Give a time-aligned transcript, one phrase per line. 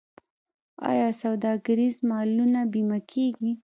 [0.89, 3.51] آیا سوداګریز مالونه بیمه کیږي؟